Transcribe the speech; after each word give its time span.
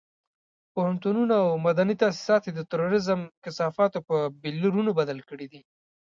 پوهنتونونه 0.73 1.35
او 1.45 1.51
مدني 1.67 1.95
تاسيسات 2.03 2.41
یې 2.47 2.53
د 2.55 2.61
تروريزم 2.71 3.19
کثافاتو 3.43 3.99
بيولرونو 4.41 4.91
بدل 4.99 5.19
کړي 5.29 5.47
دي. 5.51 5.61